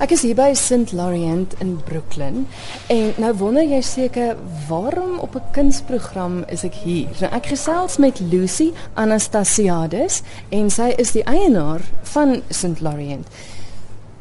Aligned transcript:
Ek 0.00 0.14
is 0.16 0.22
hier 0.24 0.32
by 0.32 0.54
St. 0.56 0.94
Laurent 0.96 1.52
in 1.60 1.74
Brooklyn 1.84 2.46
en 2.88 3.10
nou 3.20 3.34
wonder 3.36 3.66
jy 3.68 3.82
seker 3.84 4.38
waarom 4.68 5.18
op 5.20 5.36
'n 5.36 5.52
kunsprogram 5.52 6.38
is 6.48 6.64
ek 6.64 6.74
hier. 6.74 7.12
Nou 7.20 7.28
ek 7.36 7.52
gesels 7.52 7.98
met 7.98 8.20
Lucy 8.20 8.72
Anastasiades 8.94 10.22
en 10.48 10.70
sy 10.70 10.94
is 10.96 11.12
die 11.12 11.24
eienaar 11.24 11.84
van 12.02 12.42
St. 12.48 12.80
Laurent. 12.80 13.28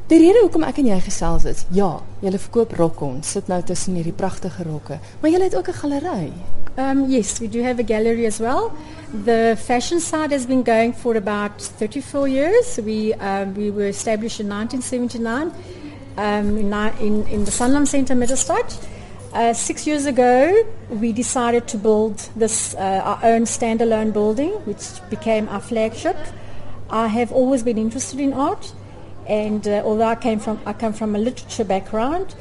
Die 0.10 0.18
rede 0.18 0.40
hoekom 0.42 0.64
ek 0.66 0.80
en 0.82 0.88
jy 0.90 0.96
gesels 1.06 1.44
is, 1.46 1.60
ja, 1.70 2.00
jy 2.26 2.32
verkoop 2.34 2.72
rokke. 2.80 3.06
Ons 3.06 3.36
sit 3.36 3.50
nou 3.52 3.60
tussen 3.62 3.94
hierdie 3.94 4.16
pragtige 4.18 4.64
rokke, 4.66 4.96
maar 5.22 5.30
jy 5.30 5.42
het 5.44 5.56
ook 5.56 5.70
'n 5.70 5.78
galery. 5.82 6.32
Um, 6.78 7.06
yes, 7.12 7.38
we 7.40 7.48
do 7.48 7.62
have 7.62 7.80
a 7.80 7.86
gallery 7.86 8.26
as 8.26 8.40
well. 8.40 8.72
The 9.26 9.56
fashion 9.56 10.00
side 10.00 10.32
has 10.32 10.48
been 10.48 10.64
going 10.64 10.96
for 10.96 11.16
about 11.16 11.62
34 11.62 12.28
years. 12.28 12.80
We, 12.84 13.14
um, 13.20 13.54
we 13.54 13.70
were 13.70 13.88
established 13.88 14.40
in 14.40 14.48
1979 14.48 15.52
um, 16.18 16.58
in, 16.58 16.74
in, 17.00 17.28
in, 17.28 17.46
the 17.46 17.52
Sanlam 17.52 17.86
Centre, 17.86 18.16
Middlestadt. 18.16 18.80
Uh, 19.32 19.54
six 19.54 19.86
years 19.86 20.08
ago, 20.08 20.66
we 20.90 21.14
decided 21.14 21.68
to 21.68 21.78
build 21.78 22.30
this 22.36 22.74
uh, 22.76 23.02
our 23.06 23.20
own 23.22 23.46
standalone 23.46 24.12
building, 24.12 24.54
which 24.66 25.02
became 25.12 25.48
our 25.50 25.62
flagship. 25.62 26.18
I 26.90 27.08
have 27.08 27.32
always 27.32 27.62
been 27.62 27.78
interested 27.78 28.20
in 28.20 28.34
art, 28.34 28.74
and 29.30 29.68
uh, 29.68 29.84
although 29.86 30.08
I 30.08 30.16
came 30.16 30.40
from 30.40 30.60
I 30.66 30.74
come 30.74 30.92
from 30.94 31.16
a 31.16 31.20
literature 31.20 31.64
background, 31.64 32.36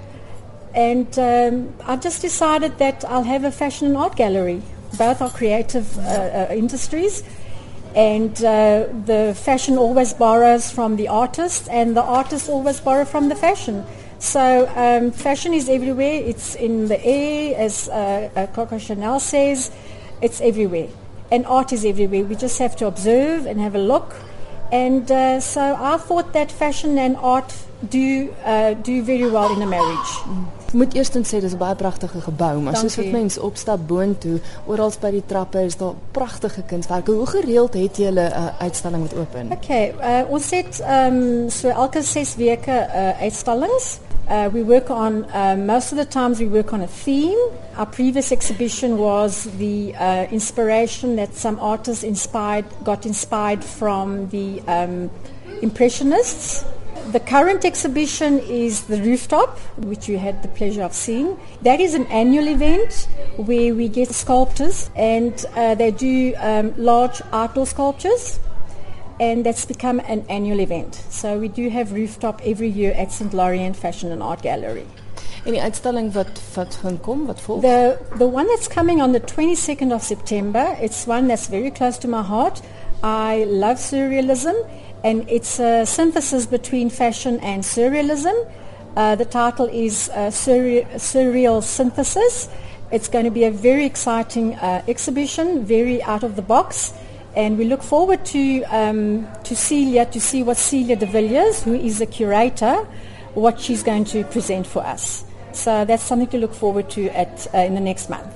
and 0.75 1.19
um, 1.19 1.75
I 1.87 1.97
just 1.97 2.23
decided 2.23 2.79
that 2.79 3.05
I'll 3.05 3.25
have 3.25 3.45
a 3.45 3.53
fashion 3.53 3.87
and 3.89 3.97
art 3.97 4.17
gallery. 4.17 4.63
Both 4.97 5.21
are 5.21 5.31
creative 5.31 5.99
uh, 5.99 6.01
uh, 6.01 6.47
industries, 6.51 7.23
and 7.95 8.35
uh, 8.43 8.87
the 9.05 9.35
fashion 9.37 9.77
always 9.77 10.15
borrows 10.15 10.71
from 10.71 10.97
the 10.97 11.09
artist, 11.09 11.69
and 11.71 11.95
the 11.95 12.03
artist 12.03 12.49
always 12.49 12.81
borrow 12.81 13.05
from 13.05 13.29
the 13.29 13.37
fashion. 13.37 13.85
So 14.19 14.67
um, 14.75 15.13
fashion 15.13 15.53
is 15.53 15.69
everywhere. 15.69 16.23
It's 16.25 16.55
in 16.55 16.89
the 16.89 16.99
air, 17.05 17.55
as 17.57 17.89
uh, 17.89 18.31
uh, 18.35 18.47
Coco 18.49 18.79
Chanel 18.79 19.21
says. 19.21 19.71
It's 20.23 20.41
everywhere, 20.41 20.89
and 21.31 21.45
art 21.47 21.73
is 21.73 21.85
everywhere. 21.85 22.25
We 22.25 22.35
just 22.35 22.59
have 22.59 22.75
to 22.77 22.87
observe 22.87 23.47
and 23.47 23.61
have 23.61 23.75
a 23.75 23.79
look. 23.79 24.17
And 24.71 25.11
uh, 25.11 25.41
so 25.41 25.77
I 25.81 25.97
thought 25.97 26.33
that 26.35 26.53
fashion 26.53 26.99
and 26.99 27.17
art 27.17 27.55
do 27.89 28.35
uh, 28.45 28.75
do 28.75 29.03
very 29.03 29.31
well 29.31 29.53
in 29.55 29.63
a 29.63 29.67
marriage. 29.67 30.11
Mm. 30.27 30.58
Moet 30.73 30.95
eers 30.95 31.09
sê 31.09 31.41
dis 31.41 31.53
'n 31.53 31.59
baie 31.59 31.75
pragtige 31.75 32.21
gebou, 32.21 32.61
maar 32.61 32.77
soos 32.77 32.97
wat 32.97 33.11
mense 33.11 33.43
opstap 33.43 33.87
boontoe, 33.87 34.41
oral 34.67 34.93
by 35.01 35.11
die 35.11 35.23
trappe 35.27 35.65
is 35.65 35.77
daar 35.77 35.95
pragtige 36.11 36.63
kunswerke. 36.63 37.13
Hoe 37.13 37.27
gereeld 37.27 37.75
het 37.75 37.97
jy 37.97 38.11
'n 38.11 38.19
uh, 38.19 38.47
uitstalling 38.59 39.03
wat 39.03 39.19
open? 39.19 39.53
Okay, 39.53 39.95
uh, 40.01 40.31
ons 40.31 40.51
het 40.51 40.83
um, 40.89 41.49
so 41.51 41.69
elke 41.69 42.03
6 42.03 42.37
weke 42.37 42.71
uh, 42.95 43.21
uitstallings. 43.21 43.99
Uh, 44.31 44.45
we 44.53 44.65
work 44.65 44.91
on 44.91 45.25
uh, 45.35 45.55
most 45.57 45.93
of 45.93 45.99
the 45.99 46.07
times 46.07 46.39
we 46.39 46.49
work 46.49 46.73
on 46.73 46.83
a 46.83 46.87
theme. 47.05 47.39
Our 47.77 47.87
previous 47.87 48.31
exhibition 48.31 48.97
was 48.97 49.47
the 49.57 49.95
uh, 49.95 50.27
inspiration 50.31 51.17
that 51.17 51.35
some 51.35 51.59
artists 51.61 52.03
inspired 52.03 52.65
got 52.85 53.07
inspired 53.07 53.65
from 53.65 54.29
the 54.29 54.61
um, 54.67 55.11
impressionists 55.63 56.65
the 57.13 57.21
current 57.21 57.65
exhibition 57.65 58.39
is 58.41 58.85
the 58.85 59.01
rooftop, 59.01 59.59
which 59.79 60.09
you 60.09 60.19
had 60.19 60.43
the 60.43 60.49
pleasure 60.49 60.83
of 60.83 60.93
seeing. 60.93 61.39
That 61.63 61.81
is 61.81 61.95
an 61.95 62.07
annual 62.07 62.49
event 62.49 63.09
where 63.37 63.75
we 63.75 63.89
get 63.89 64.11
sculptors 64.11 64.91
and 64.95 65.33
uh, 65.57 65.75
they 65.75 65.91
do 65.91 66.35
um, 66.39 66.75
large 66.77 67.23
outdoor 67.33 67.67
sculptures. 67.67 68.41
And 69.21 69.45
that's 69.45 69.65
become 69.65 70.01
an 70.01 70.25
annual 70.29 70.61
event. 70.61 70.95
So 71.11 71.39
we 71.39 71.49
do 71.49 71.71
have 71.71 71.93
rooftop 71.93 72.41
every 72.45 72.69
year 72.69 72.93
at 72.93 73.11
St. 73.11 73.35
Lorient 73.35 73.77
Fashion 73.77 74.13
and 74.13 74.23
Art 74.23 74.43
Gallery. 74.43 74.87
Any 75.47 75.59
uitstalling 75.59 76.13
wat 76.13 76.41
wat 76.55 76.75
gaan 76.83 77.01
kom 77.01 77.27
wat 77.27 77.41
volg? 77.41 77.63
The 77.63 77.99
the 78.19 78.27
one 78.27 78.47
that's 78.47 78.69
coming 78.69 79.01
on 79.01 79.13
the 79.13 79.21
22nd 79.21 79.93
of 79.93 80.03
September, 80.03 80.77
it's 80.81 81.07
one 81.07 81.27
that's 81.27 81.49
very 81.49 81.71
close 81.71 81.99
to 81.99 82.09
my 82.09 82.23
heart. 82.23 82.61
I 83.03 83.45
love 83.49 83.79
surrealism 83.79 84.55
and 85.05 85.29
it's 85.29 85.59
a 85.59 85.87
synthesis 85.87 86.47
between 86.47 86.91
fashion 86.91 87.39
and 87.41 87.63
surrealism. 87.63 88.51
Uh, 88.97 89.15
the 89.15 89.25
title 89.25 89.67
is 89.67 90.09
uh, 90.11 90.31
Surre- 90.31 90.87
Surreal 90.95 91.63
Synthesis. 91.63 92.49
It's 92.91 93.07
going 93.07 93.25
to 93.25 93.31
be 93.31 93.45
a 93.45 93.51
very 93.51 93.85
exciting 93.85 94.55
uh, 94.57 94.83
exhibition, 94.89 95.65
very 95.65 96.03
out 96.03 96.25
of 96.25 96.37
the 96.37 96.43
box. 96.43 96.93
And 97.37 97.59
we 97.59 97.67
look 97.67 97.83
forward 97.83 98.25
to, 98.27 98.65
um, 98.65 99.29
to 99.45 99.55
Celia, 99.55 100.07
to 100.07 100.21
see 100.21 100.43
what 100.43 100.57
Celia 100.57 100.97
de 100.97 101.07
Villiers, 101.07 101.63
who 101.63 101.75
is 101.75 102.01
a 102.01 102.07
curator, 102.07 102.77
what 103.35 103.61
she's 103.61 103.83
going 103.83 104.05
to 104.07 104.25
present 104.25 104.67
for 104.67 104.85
us. 104.85 105.25
So 105.53 105.85
that's 105.85 106.03
something 106.03 106.29
to 106.29 106.39
look 106.39 106.55
forward 106.55 106.91
to 106.91 107.09
at, 107.11 107.47
uh, 107.55 107.59
in 107.59 107.75
the 107.75 107.81
next 107.81 108.11
month. 108.11 108.27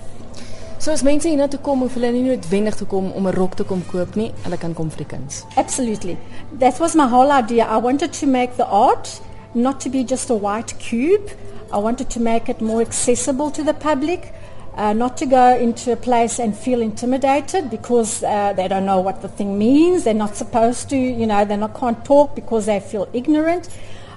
So 0.82 0.90
as 0.90 1.04
mense 1.06 1.28
hier 1.28 1.38
na 1.38 1.46
toe 1.46 1.60
kom, 1.62 1.84
hoef 1.84 1.94
hulle 1.94 2.08
nie 2.10 2.24
noodwendig 2.26 2.74
te 2.74 2.86
kom 2.90 3.12
om 3.14 3.26
'n 3.28 3.34
rok 3.36 3.52
te 3.54 3.62
kom 3.62 3.84
koop 3.86 4.16
nie, 4.18 4.32
hulle 4.42 4.56
kan 4.58 4.72
kom 4.74 4.88
vir 4.90 5.04
die 5.04 5.10
kuns. 5.12 5.44
Absolutely. 5.56 6.16
That 6.58 6.80
was 6.80 6.96
my 6.96 7.06
whole 7.06 7.30
idea. 7.30 7.68
I 7.70 7.76
wanted 7.76 8.12
to 8.14 8.26
make 8.26 8.56
the 8.56 8.66
art 8.66 9.20
not 9.54 9.78
to 9.82 9.88
be 9.88 10.02
just 10.02 10.28
a 10.28 10.34
white 10.34 10.74
cube. 10.80 11.30
I 11.72 11.78
wanted 11.78 12.10
to 12.10 12.20
make 12.20 12.48
it 12.48 12.60
more 12.60 12.80
accessible 12.80 13.52
to 13.52 13.62
the 13.62 13.74
public. 13.74 14.34
Uh, 14.76 14.92
not 14.92 15.16
to 15.18 15.26
go 15.26 15.56
into 15.56 15.92
a 15.92 15.96
place 15.96 16.42
and 16.42 16.52
feel 16.56 16.82
intimidated 16.82 17.70
because 17.70 18.24
uh, 18.24 18.52
they 18.56 18.66
don't 18.66 18.84
know 18.84 19.00
what 19.00 19.22
the 19.22 19.28
thing 19.28 19.56
means. 19.56 20.02
They're 20.02 20.22
not 20.26 20.34
supposed 20.34 20.90
to, 20.90 20.96
you 20.96 21.26
know, 21.26 21.44
they 21.44 21.56
not 21.56 21.78
can't 21.78 22.04
talk 22.04 22.34
because 22.34 22.66
they 22.66 22.80
feel 22.80 23.06
ignorant. 23.12 23.68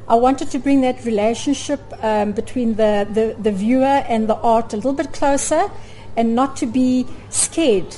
I 0.07 0.15
wanted 0.15 0.49
to 0.49 0.57
bring 0.57 0.81
that 0.81 1.05
relationship 1.05 1.81
um, 2.01 2.31
between 2.31 2.75
the, 2.75 3.05
the, 3.13 3.35
the 3.39 3.51
viewer 3.51 4.01
and 4.09 4.27
the 4.27 4.37
art 4.41 4.73
a 4.73 4.77
little 4.77 4.93
bit 4.93 5.13
closer 5.13 5.69
and 6.17 6.35
not 6.35 6.55
to 6.57 6.65
be 6.65 7.05
scared 7.29 7.95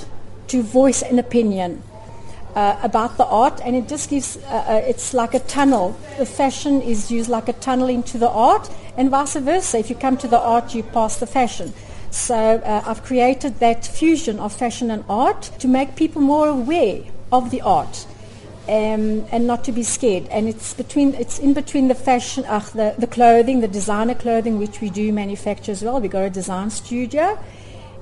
to 0.48 0.64
voice 0.64 1.02
an 1.02 1.20
opinion 1.20 1.84
uh, 2.56 2.80
about 2.82 3.18
the 3.18 3.26
art. 3.26 3.62
And 3.64 3.76
it 3.76 3.88
just 3.88 4.10
gives 4.10 4.38
uh, 4.38 4.66
uh, 4.68 4.82
it's 4.88 5.14
like 5.14 5.34
a 5.34 5.40
tunnel. 5.40 5.98
The 6.18 6.26
fashion 6.26 6.82
is 6.82 7.12
used 7.12 7.30
like 7.30 7.48
a 7.48 7.54
tunnel 7.54 7.88
into 7.88 8.18
the 8.18 8.30
art 8.30 8.70
and 8.98 9.10
vice 9.10 9.36
versa. 9.36 9.78
If 9.78 9.90
you 9.90 9.96
come 9.96 10.18
to 10.18 10.28
the 10.28 10.40
art 10.40 10.74
you 10.74 10.84
pass 10.84 11.18
the 11.18 11.28
fashion. 11.28 11.74
So 12.10 12.36
uh, 12.36 12.84
I've 12.86 13.04
created 13.04 13.60
that 13.60 13.86
fusion 13.86 14.40
of 14.40 14.54
fashion 14.54 14.90
and 14.90 15.04
art 15.10 15.42
to 15.60 15.68
make 15.68 15.96
people 15.96 16.22
more 16.22 16.48
aware 16.48 17.02
of 17.32 17.52
the 17.52 17.62
art 17.62 18.08
um, 18.68 19.26
and 19.32 19.48
not 19.48 19.64
to 19.66 19.72
be 19.72 19.84
scared. 19.84 20.28
And 20.30 20.48
it's 20.48 20.74
between 20.74 21.14
it's 21.16 21.40
in 21.40 21.54
between 21.54 21.88
the 21.88 21.96
fashion, 21.96 22.46
uh, 22.46 22.60
the, 22.74 22.96
the 22.98 23.08
clothing, 23.08 23.62
the 23.62 23.68
designer 23.68 24.16
clothing, 24.16 24.58
which 24.58 24.82
we 24.82 24.90
do 24.90 25.12
manufacture 25.14 25.72
as 25.72 25.84
well. 25.84 26.00
We 26.00 26.08
got 26.08 26.24
a 26.24 26.30
design 26.30 26.70
studio, 26.70 27.40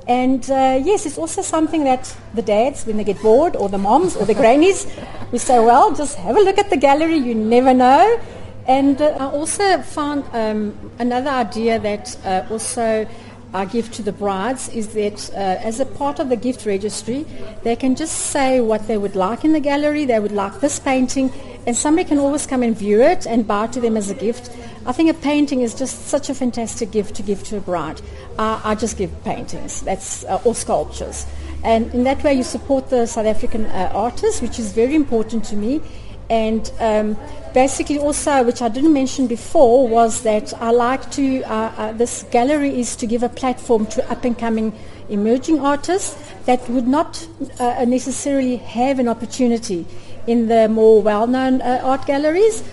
and 0.08 0.50
uh, 0.52 0.80
yes, 0.84 1.06
it's 1.06 1.18
also 1.18 1.42
something 1.42 1.84
that 1.86 2.16
the 2.34 2.42
dads, 2.42 2.86
when 2.86 2.98
they 2.98 3.04
get 3.04 3.22
bored, 3.22 3.56
or 3.56 3.70
the 3.70 3.78
moms, 3.78 4.16
or 4.16 4.26
the 4.26 4.36
grannies, 4.36 4.86
we 5.32 5.40
say, 5.40 5.60
well, 5.60 5.94
just 5.96 6.16
have 6.18 6.38
a 6.38 6.42
look 6.42 6.58
at 6.58 6.70
the 6.70 6.78
gallery, 6.78 7.18
you 7.18 7.34
never 7.34 7.74
know. 7.74 8.20
And 8.68 9.02
uh, 9.02 9.18
I 9.20 9.26
also 9.26 9.82
found 9.82 10.26
um, 10.34 10.92
another 11.00 11.30
idea 11.30 11.80
that 11.80 12.18
uh, 12.24 12.46
also 12.52 13.08
I 13.54 13.66
give 13.66 13.92
to 13.94 14.04
the 14.04 14.12
brides 14.12 14.70
is 14.70 14.90
that 14.90 15.30
uh, 15.34 15.38
as 15.38 15.80
a 15.80 15.86
part 15.86 16.20
of 16.20 16.30
the 16.30 16.36
gift 16.36 16.66
registry, 16.66 17.26
they 17.64 17.76
can 17.76 17.96
just 17.96 18.14
say 18.14 18.60
what 18.62 18.88
they 18.88 18.98
would 18.98 19.16
like 19.16 19.46
in 19.46 19.54
the 19.54 19.60
gallery. 19.60 20.06
They 20.06 20.20
would 20.20 20.34
like 20.34 20.60
this 20.60 20.78
painting, 20.78 21.32
and 21.66 21.76
somebody 21.76 22.08
can 22.08 22.20
always 22.20 22.46
come 22.46 22.64
and 22.64 22.78
view 22.78 23.02
it 23.02 23.26
and 23.26 23.48
buy 23.48 23.68
to 23.68 23.80
them 23.80 23.98
as 23.98 24.10
a 24.10 24.14
gift. 24.14 24.52
I 24.86 24.92
think 24.92 25.10
a 25.10 25.14
painting 25.14 25.62
is 25.62 25.74
just 25.74 26.08
such 26.08 26.30
a 26.30 26.36
fantastic 26.36 26.92
gift 26.92 27.16
to 27.16 27.24
give 27.24 27.44
to 27.46 27.58
a 27.58 27.62
bride. 27.62 28.02
Uh, 28.38 28.62
I 28.64 28.76
just 28.76 28.98
give 28.98 29.12
paintings, 29.24 29.82
that's 29.82 30.24
uh, 30.26 30.42
or 30.46 30.54
sculptures, 30.54 31.26
and 31.64 31.92
in 31.94 32.04
that 32.04 32.24
way 32.24 32.34
you 32.34 32.44
support 32.44 32.90
the 32.90 33.08
South 33.08 33.26
African 33.26 33.66
uh, 33.66 33.92
artists, 33.94 34.42
which 34.42 34.60
is 34.60 34.74
very 34.74 34.96
important 34.96 35.44
to 35.46 35.56
me. 35.56 35.82
And 36.28 36.72
um, 36.80 37.18
basically, 37.54 38.00
also, 38.00 38.44
which 38.44 38.60
I 38.60 38.68
didn't 38.68 38.94
mention 38.94 39.28
before, 39.28 39.88
was 39.88 40.24
that 40.24 40.54
I 40.60 40.72
like 40.72 41.12
to. 41.12 41.44
Uh, 41.44 41.72
uh, 41.78 41.92
this 41.94 42.24
gallery 42.32 42.80
is 42.80 42.96
to 42.96 43.06
give 43.06 43.22
a 43.22 43.30
platform 43.30 43.86
to 43.88 44.12
up 44.12 44.26
and 44.26 44.36
coming 44.36 44.74
emerging 45.10 45.60
artists 45.60 46.18
that 46.46 46.68
would 46.68 46.88
not 46.88 47.28
uh, 47.60 47.86
necessarily 47.86 48.56
have 48.58 48.98
an 48.98 49.08
opportunity 49.08 49.86
in 50.28 50.48
the 50.48 50.68
more 50.68 51.02
well-known 51.02 51.62
art 51.62 52.06
galleries. 52.06 52.64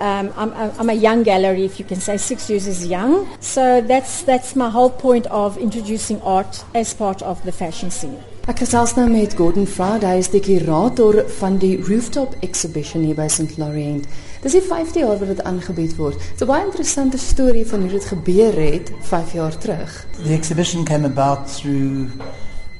Um, 0.00 0.32
I'm, 0.36 0.52
I'm, 0.52 0.90
a 0.90 0.94
young 0.94 1.22
gallery, 1.22 1.64
if 1.64 1.78
you 1.78 1.84
can 1.84 2.00
say 2.00 2.16
six 2.16 2.50
years 2.50 2.66
is 2.66 2.86
young. 2.86 3.28
So 3.40 3.80
that's, 3.80 4.22
that's 4.22 4.56
my 4.56 4.68
whole 4.68 4.90
point 4.90 5.26
of 5.28 5.56
introducing 5.58 6.20
art 6.22 6.64
as 6.74 6.92
part 6.92 7.22
of 7.22 7.44
the 7.44 7.52
fashion 7.52 7.90
scene. 7.92 8.18
Ek 8.50 8.58
gesels 8.58 8.96
nou 8.96 9.04
met 9.06 9.36
Gordon 9.38 9.68
Froud, 9.70 10.02
hy 10.02 10.16
is 10.18 10.32
die 10.32 10.40
kurator 10.42 11.20
van 11.38 11.60
die 11.62 11.76
Rooftop 11.78 12.32
Exhibition 12.42 13.04
hier 13.06 13.14
by 13.14 13.28
St. 13.30 13.54
Lorient. 13.60 14.08
Dis 14.42 14.56
die 14.56 14.64
5de 14.66 15.04
jaar 15.04 15.20
wat 15.20 15.30
dit 15.30 15.42
aangebied 15.46 15.94
word. 15.94 16.18
Dit's 16.18 16.42
'n 16.42 16.50
baie 16.50 16.64
interessante 16.66 17.18
storie 17.22 17.62
van 17.64 17.86
hoe 17.86 17.90
dit 17.90 18.04
gebeur 18.04 18.58
het 18.58 18.90
5 19.00 19.32
jaar 19.38 19.58
terug. 19.58 20.06
The 20.24 20.34
exhibition 20.34 20.82
came 20.84 21.06
about 21.06 21.46
through 21.54 22.10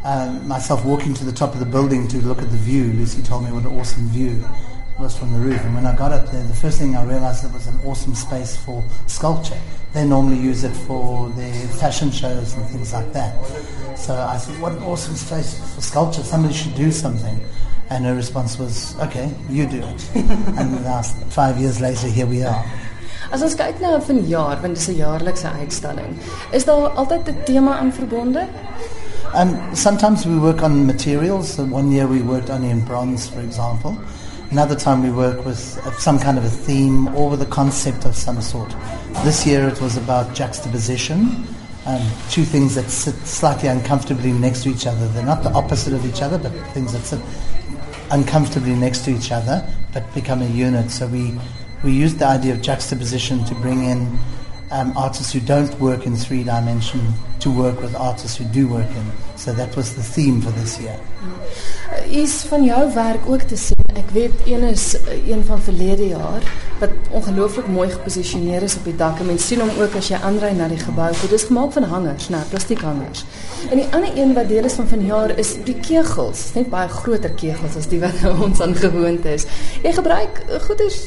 um, 0.05 0.47
myself 0.47 0.85
walking 0.85 1.15
to 1.15 1.25
the 1.25 1.33
top 1.33 1.55
of 1.55 1.61
the 1.61 1.67
building 1.67 2.09
to 2.09 2.19
look 2.19 2.43
at 2.43 2.51
the 2.51 2.57
view. 2.57 2.93
Lucy 2.93 3.23
told 3.23 3.45
me 3.45 3.53
what 3.53 3.65
an 3.65 3.79
awesome 3.79 4.09
view. 4.09 4.45
was 4.99 5.19
from 5.19 5.33
the 5.33 5.39
roof. 5.39 5.63
And 5.65 5.75
when 5.75 5.87
I 5.87 5.97
got 5.97 6.13
up 6.13 6.31
there, 6.31 6.43
the 6.45 6.55
first 6.55 6.79
thing 6.79 6.97
I 6.97 7.05
realized 7.05 7.45
it 7.45 7.53
was 7.53 7.67
an 7.67 7.79
awesome 7.85 8.15
space 8.15 8.57
for 8.57 8.85
sculpture. 9.07 9.59
They 9.93 10.07
normally 10.07 10.39
use 10.39 10.65
it 10.65 10.75
for 10.87 11.29
their 11.31 11.53
fashion 11.83 12.11
shows 12.11 12.55
and 12.55 12.65
things 12.67 12.93
like 12.93 13.13
that. 13.13 13.35
So 13.97 14.15
I 14.15 14.39
said, 14.39 14.61
what 14.61 14.73
an 14.73 14.83
awesome 14.85 15.17
space 15.17 15.59
for 15.75 15.81
sculpture. 15.81 16.23
Somebody 16.23 16.55
should 16.55 16.75
do 16.75 16.91
something. 16.91 17.41
And 17.91 18.05
her 18.05 18.15
response 18.15 18.59
was, 18.59 18.99
okay, 19.01 19.35
you 19.51 19.67
do 19.67 19.83
it. 19.83 20.11
and 20.15 20.85
last 20.85 21.17
five 21.27 21.59
years 21.59 21.81
later, 21.81 22.07
here 22.07 22.27
we 22.27 22.43
are. 22.43 22.65
As 23.33 23.41
ons 23.41 23.55
kyk 23.57 23.79
na 23.81 23.97
van 24.05 24.19
jaar, 24.29 24.59
want 24.61 24.75
dit 24.77 24.83
is 24.83 24.89
'n 24.93 24.97
jaarlikse 24.99 25.49
uitstalling, 25.49 26.19
is 26.53 26.65
daar 26.69 26.93
altyd 27.01 27.29
'n 27.29 27.45
tema 27.45 27.79
aan 27.79 27.93
verbonde? 27.93 28.45
Um, 29.35 29.75
sometimes 29.75 30.27
we 30.27 30.39
work 30.39 30.63
on 30.63 30.87
materials. 30.87 31.57
One 31.57 31.91
year 31.91 32.07
we 32.07 32.21
worked 32.21 32.51
only 32.51 32.69
in 32.69 32.85
bronze, 32.85 33.31
for 33.31 33.41
example. 33.41 33.99
Another 34.51 34.75
time 34.77 35.03
we 35.03 35.11
work 35.11 35.47
with 35.47 35.59
some 35.99 36.19
kind 36.19 36.37
of 36.37 36.45
a 36.45 36.51
theme 36.51 37.09
or 37.17 37.31
with 37.31 37.41
a 37.41 37.47
concept 37.47 38.05
of 38.05 38.15
some 38.15 38.43
sort. 38.43 38.77
This 39.25 39.47
year 39.47 39.67
it 39.67 39.81
was 39.81 39.97
about 39.97 40.35
juxtaposition. 40.35 41.47
Um, 41.87 42.03
two 42.29 42.45
things 42.45 42.75
that 42.75 42.91
sit 42.91 43.15
slightly 43.27 43.71
uncomfortably 43.71 44.33
next 44.33 44.65
to 44.65 44.69
each 44.69 44.87
other. 44.87 45.09
They're 45.09 45.25
not 45.25 45.43
the 45.43 45.53
opposite 45.53 45.95
of 45.95 46.05
each 46.05 46.21
other, 46.21 46.37
but 46.37 46.53
things 46.75 46.93
that 46.93 47.01
sit 47.01 47.21
uncomfortably 48.11 48.75
next 48.75 49.07
to 49.07 49.13
each 49.13 49.33
other, 49.33 49.67
but 49.95 50.13
become 50.13 50.43
a 50.43 50.47
unit. 50.47 50.91
So 50.91 51.07
we 51.07 51.35
we 51.83 51.93
used 51.93 52.19
the 52.19 52.27
idea 52.27 52.53
of 52.53 52.61
juxtaposition 52.61 53.45
to 53.47 53.55
bring 53.55 53.85
in 53.85 54.19
um, 54.73 54.97
artists 54.97 55.33
who 55.33 55.41
don't 55.41 55.79
work 55.79 56.07
in 56.07 56.17
three 56.17 56.43
dimension 56.43 57.01
to 57.41 57.51
work 57.51 57.81
with 57.81 57.95
artists 57.95 58.39
who 58.39 58.45
do 58.45 58.67
work 58.69 58.91
in. 58.91 59.07
So 59.37 59.53
that 59.53 59.77
was 59.77 59.95
the 59.95 60.03
theme 60.03 60.41
for 60.41 60.51
this 60.51 60.81
year. 60.81 60.99
Is 62.07 62.43
van 62.49 62.65
jou 62.65 62.95
werk 62.95 63.27
ook 63.27 63.43
te. 63.43 63.82
Ek 63.93 64.11
weet 64.13 64.33
een 64.49 64.63
is 64.63 65.01
eh, 65.01 65.29
een 65.29 65.45
van 65.45 65.61
verlede 65.63 66.07
jaar 66.07 66.43
wat 66.79 66.91
ongelooflik 67.11 67.67
mooi 67.67 67.91
geposisioneer 67.91 68.63
is 68.63 68.77
op 68.77 68.85
die 68.85 68.97
dak. 68.97 69.21
Mense 69.23 69.47
sien 69.47 69.61
hom 69.61 69.71
ook 69.81 69.95
as 69.99 70.09
jy 70.09 70.19
aanry 70.25 70.51
na 70.57 70.67
die 70.69 70.81
gebou. 70.81 71.11
Dit 71.21 71.33
is 71.37 71.45
gemaak 71.51 71.73
van 71.77 71.85
hangers, 71.91 72.29
nou 72.33 72.41
plastiekhangers. 72.51 73.25
En 73.71 73.77
die 73.77 73.87
ander 73.93 74.17
een 74.17 74.33
wat 74.35 74.49
deel 74.49 74.65
is 74.65 74.79
van 74.81 74.89
vanjaar 74.89 75.37
is 75.39 75.55
die 75.67 75.77
kegels, 75.85 76.49
net 76.57 76.71
baie 76.73 76.89
groter 76.89 77.31
kegels 77.31 77.77
as 77.77 77.91
die 77.93 78.01
wat 78.03 78.25
ons 78.49 78.65
aan 78.65 78.75
gewoond 78.75 79.29
is. 79.31 79.47
Jy 79.85 79.93
gebruik 80.01 80.43
goeders 80.67 80.99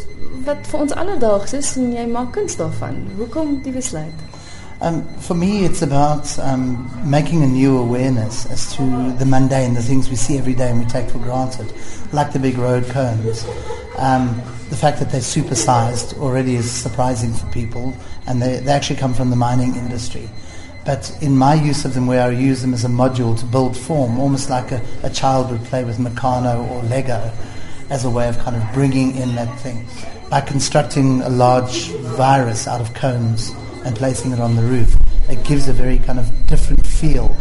wat 0.45 0.67
vir 0.69 0.85
ons 0.85 0.95
alledaags 0.95 1.57
is 1.57 1.75
en 1.81 1.91
jy 1.95 2.05
maak 2.07 2.31
kuns 2.37 2.55
daarvan. 2.61 3.01
Hoekom 3.17 3.59
die 3.65 3.73
besluit? 3.75 4.34
Um, 4.81 5.07
for 5.19 5.33
me, 5.33 5.63
it's 5.63 5.81
about 5.81 6.37
um, 6.39 6.91
making 7.09 7.43
a 7.43 7.47
new 7.47 7.77
awareness 7.77 8.45
as 8.47 8.75
to 8.75 8.81
the 9.17 9.25
mundane, 9.25 9.73
the 9.73 9.81
things 9.81 10.09
we 10.09 10.17
see 10.17 10.37
every 10.37 10.53
day 10.53 10.69
and 10.69 10.79
we 10.79 10.85
take 10.85 11.09
for 11.09 11.19
granted, 11.19 11.73
like 12.11 12.33
the 12.33 12.39
big 12.39 12.57
road 12.57 12.85
cones. 12.87 13.45
Um, 13.97 14.41
the 14.69 14.75
fact 14.75 14.99
that 14.99 15.09
they're 15.11 15.21
supersized 15.21 16.19
already 16.19 16.55
is 16.55 16.69
surprising 16.69 17.33
for 17.33 17.45
people, 17.51 17.95
and 18.27 18.41
they, 18.41 18.59
they 18.59 18.71
actually 18.71 18.97
come 18.97 19.13
from 19.13 19.29
the 19.29 19.35
mining 19.37 19.75
industry. 19.75 20.29
But 20.85 21.17
in 21.21 21.37
my 21.37 21.55
use 21.55 21.85
of 21.85 21.93
them, 21.93 22.05
where 22.05 22.21
I 22.21 22.29
use 22.29 22.61
them 22.61 22.73
as 22.73 22.83
a 22.83 22.89
module 22.89 23.37
to 23.39 23.45
build 23.45 23.77
form, 23.77 24.19
almost 24.19 24.49
like 24.49 24.71
a, 24.71 24.81
a 25.03 25.09
child 25.09 25.51
would 25.51 25.63
play 25.63 25.85
with 25.85 25.97
Meccano 25.99 26.69
or 26.69 26.83
Lego, 26.83 27.31
as 27.89 28.03
a 28.03 28.09
way 28.09 28.27
of 28.27 28.37
kind 28.39 28.55
of 28.55 28.73
bringing 28.73 29.15
in 29.15 29.35
that 29.35 29.59
thing. 29.59 29.87
By 30.29 30.41
constructing 30.41 31.21
a 31.21 31.29
large 31.29 31.87
virus 32.17 32.67
out 32.67 32.81
of 32.81 32.93
cones, 32.93 33.51
and 33.85 33.95
placing 33.95 34.31
it 34.31 34.39
on 34.39 34.55
the 34.55 34.63
roof, 34.63 34.97
it 35.29 35.43
gives 35.45 35.67
a 35.67 35.73
very 35.73 35.99
kind 35.99 36.19
of 36.19 36.47
different 36.47 36.85
feel 36.85 37.35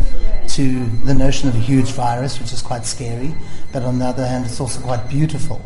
to 0.49 0.87
the 1.05 1.14
notion 1.14 1.49
of 1.49 1.55
a 1.55 1.58
huge 1.58 1.91
virus, 1.93 2.38
which 2.38 2.52
is 2.52 2.62
quite 2.62 2.85
scary, 2.87 3.35
but 3.73 3.82
on 3.82 3.99
the 3.99 4.05
other 4.05 4.26
hand, 4.26 4.44
it's 4.44 4.61
also 4.61 4.81
quite 4.81 5.08
beautiful 5.08 5.61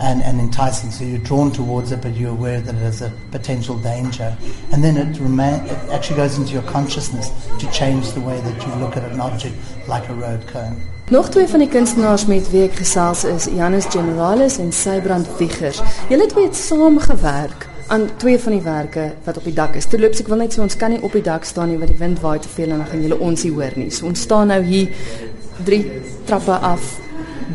and, 0.00 0.22
and 0.22 0.40
enticing. 0.40 0.90
So 0.90 1.04
you're 1.04 1.18
drawn 1.18 1.52
towards 1.52 1.92
it, 1.92 2.02
but 2.02 2.16
you're 2.16 2.30
aware 2.30 2.60
that 2.60 2.74
it 2.74 2.78
has 2.78 3.02
a 3.02 3.12
potential 3.30 3.78
danger. 3.78 4.36
And 4.72 4.82
then 4.82 4.96
it, 4.96 5.20
remain, 5.20 5.64
it 5.66 5.90
actually 5.90 6.16
goes 6.16 6.38
into 6.38 6.52
your 6.52 6.62
consciousness 6.62 7.30
to 7.58 7.70
change 7.70 8.12
the 8.12 8.20
way 8.20 8.40
that 8.40 8.66
you 8.66 8.74
look 8.76 8.96
at 8.96 9.04
an 9.04 9.20
object 9.20 9.54
like 9.86 10.08
a 10.08 10.14
road 10.14 10.46
cone. 10.46 10.76
Nog 11.08 11.28
twee 11.28 11.46
van 11.46 11.58
die 11.62 11.68
kunstenaars 11.68 12.26
met 12.26 12.48
wie 12.50 12.64
ek 12.66 12.80
gesels 12.80 13.22
is, 13.24 13.44
Janus 13.54 13.86
Generalis 13.94 14.56
en 14.58 14.72
Sybrand 14.74 15.28
Wiegers. 15.38 15.78
Julle 16.10 16.26
twee 16.26 16.48
het 16.48 16.56
saamgewerk 16.58 17.68
aan 17.86 18.08
twee 18.16 18.38
van 18.38 18.52
die 18.52 18.62
werke 18.62 19.12
wat 19.24 19.36
op 19.36 19.44
die 19.44 19.54
dak 19.54 19.76
is. 19.78 19.86
Toe 19.86 20.00
loop 20.00 20.14
ek 20.18 20.28
wil 20.28 20.42
net 20.42 20.54
sê 20.56 20.62
ons 20.64 20.76
kan 20.76 20.90
nie 20.90 21.02
op 21.06 21.12
die 21.12 21.22
dak 21.22 21.44
staan 21.44 21.70
nie 21.70 21.78
want 21.78 21.92
die 21.92 22.00
wind 22.00 22.20
waai 22.20 22.38
te 22.42 22.48
veel 22.48 22.70
en 22.70 22.82
dan 22.82 22.88
gaan 22.90 23.02
julle 23.06 23.18
ons 23.28 23.44
nie 23.46 23.52
hoor 23.52 23.76
nie. 23.76 23.90
So 23.90 24.06
ons 24.10 24.24
staan 24.26 24.50
nou 24.52 24.62
hier 24.66 24.88
drie 25.64 25.84
trappe 26.26 26.58
af 26.70 26.96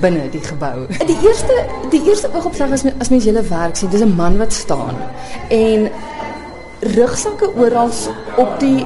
binne 0.02 0.30
die 0.32 0.44
gebou. 0.46 0.88
Die 1.12 1.20
eerste 1.28 1.58
die 1.92 2.02
eerste 2.08 2.32
oogopslag 2.32 2.72
as 2.78 2.86
as 2.98 3.12
mens 3.12 3.28
julle 3.28 3.44
werk 3.50 3.76
sien, 3.76 3.92
dis 3.92 4.02
'n 4.02 4.16
man 4.16 4.38
wat 4.38 4.54
staan 4.54 4.96
en 5.50 5.90
rugsakke 6.82 7.52
oral 7.56 7.92
op 8.38 8.60
die 8.60 8.86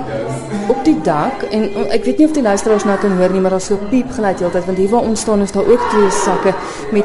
op 0.68 0.82
die 0.84 0.98
dak 1.02 1.46
en 1.52 1.70
ek 1.96 2.04
weet 2.04 2.18
nie 2.18 2.28
of 2.28 2.34
die 2.36 2.44
luisteraars 2.44 2.84
nou 2.84 2.98
kan 3.00 3.16
hoor 3.18 3.32
nie 3.32 3.40
maar 3.40 3.56
daar's 3.56 3.70
so 3.72 3.80
piep 3.90 4.12
geluid 4.18 4.40
heeltyd 4.44 4.66
want 4.66 4.78
hier 4.78 4.90
waar 4.92 5.08
ons 5.08 5.22
staan 5.24 5.42
is 5.46 5.54
daar 5.56 5.68
ook 5.68 5.86
twee 5.94 6.10
sakke 6.12 6.54
met 6.92 7.05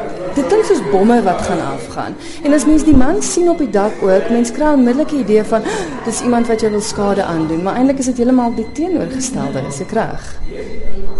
klink 0.61 0.77
soos 0.77 0.91
bomme 0.91 1.17
wat 1.25 1.41
gaan 1.47 1.61
afgaan. 1.65 2.15
En 2.45 2.53
as 2.53 2.65
mens 2.69 2.83
die 2.85 2.95
man 2.97 3.21
sien 3.25 3.49
op 3.49 3.61
die 3.61 3.69
dak 3.69 3.93
ook, 4.05 4.29
mens 4.29 4.51
kry 4.53 4.67
'n 4.69 4.79
onmiddellike 4.79 5.17
idee 5.17 5.43
van 5.43 5.63
dis 6.05 6.21
iemand 6.21 6.47
wat 6.47 6.61
jou 6.61 6.71
wil 6.71 6.81
skade 6.81 7.23
aandoen, 7.23 7.63
maar 7.63 7.75
eintlik 7.75 7.99
is 7.99 8.05
dit 8.05 8.17
heeltemal 8.17 8.53
die 8.55 8.67
teenoorgestelde, 8.71 9.63
is 9.67 9.79
ek 9.81 9.91
reg? 9.91 10.39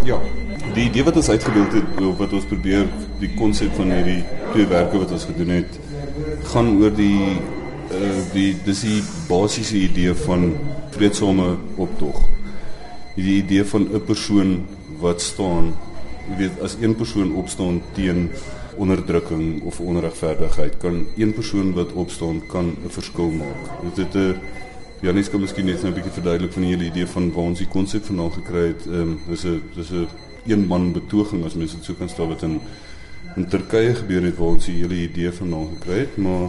Ja. 0.04 0.18
Die 0.74 0.84
idee 0.84 1.04
wat 1.04 1.16
ons 1.16 1.28
uitgebeeld 1.28 1.72
het, 1.72 1.84
wat 2.18 2.32
ons 2.32 2.44
probeer 2.44 2.86
die 3.18 3.34
konsep 3.34 3.74
van 3.74 3.90
hierdie 3.90 4.24
twee 4.52 4.66
werke 4.66 4.98
wat 4.98 5.10
ons 5.10 5.24
gedoen 5.24 5.48
het, 5.48 5.78
gaan 6.42 6.78
oor 6.80 6.94
die 6.94 7.40
uh 7.90 8.22
die 8.32 8.56
dis 8.64 8.80
die 8.80 9.02
basiese 9.28 9.76
idee 9.76 10.14
van 10.14 10.54
vreedsame 10.90 11.56
optog. 11.76 12.28
Die 13.14 13.42
idee 13.42 13.64
van 13.64 13.88
'n 13.92 14.04
persoon 14.04 14.66
wat 15.00 15.20
staan, 15.20 15.74
jy 16.28 16.36
weet, 16.36 16.60
as 16.62 16.76
een 16.80 16.94
persoon 16.94 17.34
opstaan 17.34 17.82
teen 17.92 18.30
onderdrukking 18.76 19.62
of 19.62 19.80
onregverdigheid 19.80 20.76
kan 20.76 21.06
een 21.16 21.34
persoon 21.34 21.72
wat 21.72 21.92
opstaan 21.92 22.42
kan 22.46 22.76
'n 22.84 22.90
verskil 22.90 23.30
maak. 23.30 23.62
Dit 23.82 23.96
het 23.96 24.14
'n 24.14 24.18
eh, 24.18 24.36
Janis 25.02 25.30
kan 25.30 25.40
miskien 25.40 25.64
net 25.64 25.82
nou 25.82 25.90
'n 25.90 25.94
bietjie 25.94 26.12
verduidelik 26.12 26.52
van 26.52 26.62
die 26.62 26.70
hele 26.70 26.84
idee 26.84 27.06
van 27.06 27.32
waar 27.32 27.44
ons 27.44 27.58
die 27.58 27.68
konsep 27.68 28.04
vandaan 28.04 28.32
gekry 28.32 28.66
het. 28.66 28.86
Ehm 28.86 29.00
um, 29.00 29.18
dis 29.28 29.44
'n 29.44 29.62
dis 29.74 29.90
'n 29.90 30.08
een 30.46 30.66
man 30.66 30.92
betoging 30.92 31.44
as 31.44 31.54
mense 31.54 31.76
dit 31.76 31.84
sou 31.84 31.96
kan 31.96 32.08
stel 32.08 32.28
wat 32.28 32.42
in 32.42 32.60
in 33.36 33.48
Turkye 33.48 33.94
gebeur 33.94 34.22
het 34.22 34.36
waar 34.36 34.48
ons 34.48 34.64
die 34.64 34.80
hele 34.80 34.94
idee 34.94 35.30
vandaan 35.30 35.68
gekry 35.78 35.98
het, 35.98 36.16
maar 36.16 36.48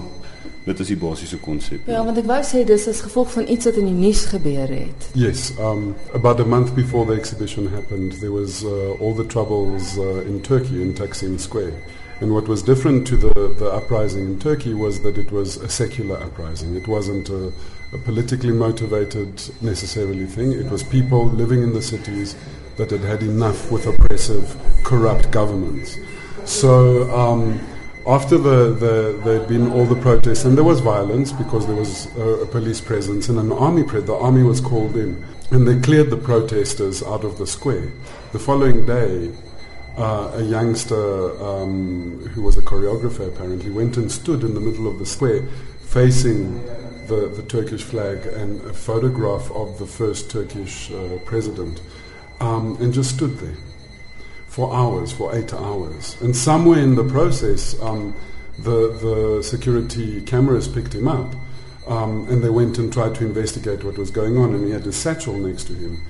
dit 0.63 0.79
is 0.79 0.87
die 0.87 0.97
basiese 0.97 1.37
konsep. 1.37 1.87
Ja, 1.87 2.03
want 2.05 2.17
ek 2.17 2.27
wou 2.27 2.39
sê 2.43 2.63
dis 2.67 2.87
as 2.87 3.01
gevolg 3.01 3.31
van 3.31 3.47
iets 3.47 3.65
wat 3.65 3.79
in 3.79 3.85
die 3.85 3.99
nuus 3.99 4.25
gebeur 4.31 4.67
het. 4.67 5.09
Yes, 5.13 5.51
um 5.59 5.95
about 6.13 6.39
a 6.39 6.45
month 6.45 6.73
before 6.75 7.05
the 7.05 7.19
exhibition 7.19 7.67
happened, 7.67 8.19
there 8.19 8.31
was 8.31 8.63
uh, 8.63 8.99
all 8.99 9.15
the 9.15 9.25
troubles 9.25 9.97
uh, 9.97 10.27
in 10.27 10.41
Turkey 10.41 10.81
in 10.81 10.93
Taksim 10.93 11.39
Square. 11.39 11.73
And 12.21 12.33
what 12.33 12.47
was 12.47 12.63
different 12.63 13.05
to 13.07 13.17
the, 13.17 13.55
the 13.57 13.69
uprising 13.69 14.25
in 14.25 14.39
Turkey 14.39 14.73
was 14.73 15.01
that 15.01 15.17
it 15.17 15.31
was 15.31 15.57
a 15.57 15.67
secular 15.67 16.17
uprising. 16.17 16.75
It 16.75 16.87
wasn't 16.87 17.29
a, 17.29 17.51
a 17.91 17.97
politically 17.97 18.53
motivated 18.53 19.41
necessarily 19.61 20.25
thing. 20.25 20.51
It 20.53 20.71
was 20.71 20.83
people 20.83 21.25
living 21.25 21.63
in 21.63 21.73
the 21.73 21.81
cities 21.81 22.35
that 22.77 22.91
had 22.91 23.01
had 23.01 23.23
enough 23.23 23.71
with 23.71 23.85
oppressive, 23.87 24.55
corrupt 24.83 25.31
governments. 25.31 25.97
So 26.45 27.11
um, 27.15 27.59
after 28.05 28.37
the, 28.37 28.73
the, 28.73 29.21
there 29.23 29.39
had 29.39 29.47
been 29.47 29.71
all 29.71 29.85
the 29.85 29.95
protests, 29.95 30.45
and 30.45 30.57
there 30.57 30.63
was 30.63 30.79
violence 30.79 31.31
because 31.31 31.65
there 31.67 31.75
was 31.75 32.13
a, 32.17 32.41
a 32.41 32.45
police 32.45 32.81
presence 32.81 33.29
and 33.29 33.39
an 33.39 33.51
army, 33.51 33.83
pre- 33.83 34.01
the 34.01 34.15
army 34.15 34.43
was 34.43 34.59
called 34.59 34.95
in, 34.95 35.23
and 35.51 35.67
they 35.67 35.79
cleared 35.79 36.09
the 36.09 36.17
protesters 36.17 37.03
out 37.03 37.23
of 37.23 37.37
the 37.37 37.47
square. 37.47 37.91
The 38.31 38.39
following 38.39 38.85
day, 38.85 39.31
uh, 39.97 40.31
a 40.35 40.43
youngster 40.43 41.43
um, 41.43 42.19
who 42.33 42.41
was 42.41 42.57
a 42.57 42.61
choreographer 42.61 43.27
apparently 43.27 43.69
went 43.69 43.97
and 43.97 44.11
stood 44.11 44.43
in 44.43 44.53
the 44.53 44.59
middle 44.59 44.87
of 44.87 44.99
the 44.99 45.05
square 45.05 45.43
facing 45.81 46.63
the, 47.07 47.31
the 47.35 47.43
Turkish 47.43 47.83
flag 47.83 48.25
and 48.25 48.61
a 48.61 48.73
photograph 48.73 49.51
of 49.51 49.77
the 49.77 49.85
first 49.85 50.31
Turkish 50.31 50.91
uh, 50.91 51.19
president 51.25 51.81
um, 52.39 52.77
and 52.81 52.93
just 52.93 53.15
stood 53.15 53.37
there 53.37 53.57
for 54.47 54.73
hours, 54.73 55.11
for 55.11 55.35
eight 55.35 55.53
hours. 55.53 56.19
And 56.21 56.35
somewhere 56.35 56.79
in 56.79 56.95
the 56.95 57.03
process, 57.03 57.79
um, 57.81 58.15
the, 58.57 58.93
the 58.93 59.43
security 59.43 60.21
cameras 60.21 60.67
picked 60.67 60.93
him 60.93 61.07
up 61.07 61.35
um, 61.87 62.27
and 62.29 62.43
they 62.43 62.49
went 62.49 62.77
and 62.77 62.91
tried 62.91 63.15
to 63.15 63.25
investigate 63.25 63.83
what 63.83 63.97
was 63.97 64.09
going 64.09 64.37
on 64.37 64.55
and 64.55 64.65
he 64.65 64.71
had 64.71 64.87
a 64.87 64.91
satchel 64.91 65.37
next 65.37 65.65
to 65.65 65.73
him. 65.73 66.01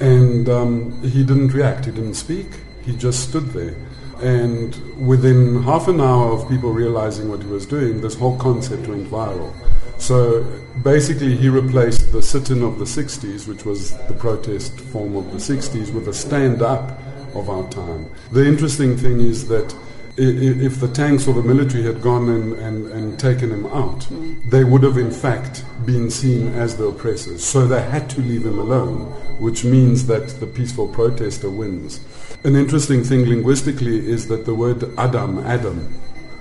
And 0.00 0.48
um, 0.48 1.02
he 1.02 1.22
didn't 1.22 1.48
react, 1.48 1.84
he 1.84 1.90
didn't 1.90 2.14
speak. 2.14 2.46
He 2.82 2.96
just 2.96 3.28
stood 3.28 3.46
there. 3.50 3.74
And 4.22 4.74
within 5.06 5.62
half 5.62 5.88
an 5.88 6.00
hour 6.00 6.32
of 6.32 6.48
people 6.48 6.72
realizing 6.72 7.28
what 7.30 7.42
he 7.42 7.48
was 7.48 7.66
doing, 7.66 8.00
this 8.00 8.14
whole 8.14 8.36
concept 8.36 8.86
went 8.86 9.08
viral. 9.08 9.52
So 9.98 10.42
basically, 10.82 11.36
he 11.36 11.48
replaced 11.48 12.12
the 12.12 12.22
sit 12.22 12.50
in 12.50 12.62
of 12.62 12.78
the 12.78 12.84
60s, 12.84 13.46
which 13.46 13.64
was 13.64 13.96
the 14.08 14.14
protest 14.14 14.78
form 14.80 15.16
of 15.16 15.30
the 15.30 15.38
60s, 15.38 15.92
with 15.92 16.08
a 16.08 16.14
stand 16.14 16.62
up 16.62 16.98
of 17.34 17.48
our 17.48 17.68
time. 17.70 18.10
The 18.32 18.46
interesting 18.46 18.96
thing 18.96 19.20
is 19.20 19.48
that 19.48 19.74
if 20.16 20.80
the 20.80 20.88
tanks 20.88 21.26
or 21.26 21.34
the 21.34 21.42
military 21.42 21.82
had 21.82 22.02
gone 22.02 22.28
and, 22.28 22.52
and, 22.54 22.86
and 22.88 23.18
taken 23.18 23.50
him 23.50 23.66
out, 23.66 24.00
mm. 24.00 24.50
they 24.50 24.64
would 24.64 24.82
have 24.82 24.98
in 24.98 25.10
fact 25.10 25.64
been 25.86 26.10
seen 26.10 26.48
as 26.54 26.76
the 26.76 26.84
oppressors. 26.84 27.44
So 27.44 27.66
they 27.66 27.82
had 27.82 28.10
to 28.10 28.20
leave 28.20 28.44
him 28.44 28.58
alone, 28.58 29.06
which 29.38 29.64
means 29.64 30.06
that 30.06 30.28
the 30.40 30.46
peaceful 30.46 30.88
protester 30.88 31.50
wins. 31.50 32.00
An 32.44 32.56
interesting 32.56 33.04
thing 33.04 33.28
linguistically 33.28 33.98
is 34.08 34.28
that 34.28 34.44
the 34.46 34.54
word 34.54 34.82
Adam, 34.98 35.38
Adam, 35.40 35.92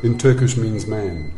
in 0.03 0.17
Turkish 0.17 0.55
means 0.57 0.87
man. 0.87 1.31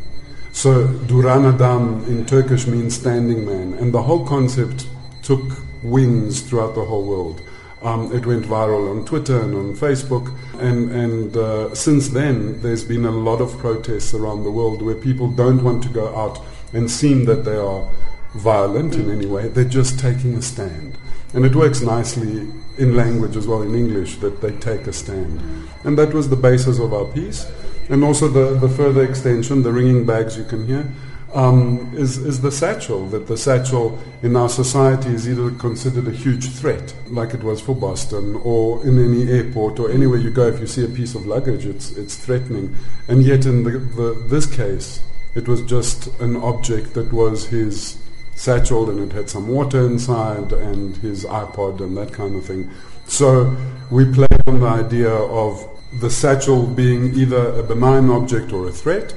So 0.52 0.86
Duran 0.86 1.46
Adam 1.46 2.04
in 2.06 2.26
Turkish 2.26 2.66
means 2.66 2.94
standing 2.94 3.44
man. 3.44 3.74
And 3.74 3.92
the 3.92 4.02
whole 4.02 4.26
concept 4.26 4.86
took 5.22 5.42
wings 5.82 6.42
throughout 6.42 6.74
the 6.74 6.84
whole 6.84 7.04
world. 7.04 7.42
Um, 7.82 8.12
it 8.14 8.24
went 8.26 8.44
viral 8.44 8.90
on 8.90 9.04
Twitter 9.04 9.40
and 9.40 9.54
on 9.54 9.74
Facebook. 9.74 10.32
And, 10.60 10.90
and 10.92 11.36
uh, 11.36 11.74
since 11.74 12.08
then, 12.08 12.60
there's 12.62 12.84
been 12.84 13.04
a 13.04 13.10
lot 13.10 13.40
of 13.40 13.58
protests 13.58 14.14
around 14.14 14.44
the 14.44 14.50
world 14.50 14.82
where 14.82 14.94
people 14.94 15.28
don't 15.28 15.64
want 15.64 15.82
to 15.82 15.88
go 15.88 16.14
out 16.14 16.40
and 16.72 16.90
seem 16.90 17.24
that 17.24 17.44
they 17.44 17.56
are 17.56 17.88
violent 18.34 18.94
in 18.94 19.10
any 19.10 19.26
way. 19.26 19.48
They're 19.48 19.64
just 19.64 19.98
taking 19.98 20.34
a 20.34 20.42
stand. 20.42 20.96
And 21.34 21.44
it 21.44 21.56
works 21.56 21.80
nicely 21.80 22.48
in 22.78 22.96
language 22.96 23.36
as 23.36 23.46
well, 23.46 23.62
in 23.62 23.74
English, 23.74 24.16
that 24.16 24.40
they 24.40 24.52
take 24.52 24.86
a 24.86 24.92
stand. 24.92 25.40
And 25.84 25.98
that 25.98 26.14
was 26.14 26.28
the 26.28 26.36
basis 26.36 26.78
of 26.78 26.94
our 26.94 27.06
piece. 27.06 27.50
And 27.88 28.04
also 28.04 28.28
the, 28.28 28.58
the 28.58 28.68
further 28.68 29.02
extension, 29.02 29.62
the 29.62 29.72
ringing 29.72 30.06
bags 30.06 30.36
you 30.36 30.44
can 30.44 30.66
hear 30.66 30.90
um, 31.34 31.92
is, 31.94 32.18
is 32.18 32.40
the 32.40 32.52
satchel. 32.52 33.06
That 33.06 33.26
the 33.26 33.36
satchel 33.36 33.98
in 34.22 34.36
our 34.36 34.48
society 34.48 35.10
is 35.10 35.28
either 35.28 35.50
considered 35.52 36.08
a 36.08 36.12
huge 36.12 36.48
threat, 36.48 36.94
like 37.08 37.34
it 37.34 37.42
was 37.42 37.60
for 37.60 37.74
Boston, 37.74 38.40
or 38.44 38.84
in 38.86 38.98
any 38.98 39.30
airport 39.30 39.78
or 39.78 39.90
anywhere 39.90 40.18
you 40.18 40.30
go, 40.30 40.46
if 40.46 40.60
you 40.60 40.66
see 40.66 40.84
a 40.84 40.88
piece 40.88 41.14
of 41.14 41.26
luggage, 41.26 41.66
it's, 41.66 41.92
it's 41.92 42.16
threatening. 42.16 42.76
And 43.08 43.22
yet, 43.22 43.46
in 43.46 43.64
the, 43.64 43.78
the, 43.78 44.24
this 44.26 44.46
case, 44.46 45.00
it 45.34 45.48
was 45.48 45.62
just 45.62 46.08
an 46.20 46.36
object 46.36 46.94
that 46.94 47.12
was 47.12 47.46
his 47.46 47.98
satchel 48.34 48.90
and 48.90 48.98
it 49.00 49.14
had 49.14 49.30
some 49.30 49.48
water 49.48 49.86
inside 49.86 50.52
and 50.52 50.96
his 50.98 51.24
iPod 51.24 51.80
and 51.80 51.96
that 51.96 52.12
kind 52.12 52.36
of 52.36 52.44
thing. 52.44 52.70
So 53.06 53.56
we 53.90 54.04
played 54.10 54.42
on 54.46 54.60
the 54.60 54.66
idea 54.66 55.10
of 55.10 55.68
the 56.00 56.10
satchel 56.10 56.66
being 56.66 57.14
either 57.14 57.52
a 57.58 57.62
benign 57.62 58.10
object 58.10 58.52
or 58.52 58.68
a 58.68 58.72
threat 58.72 59.14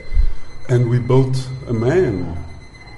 and 0.70 0.90
we 0.90 1.00
built 1.00 1.38
a 1.70 1.74
man 1.74 2.38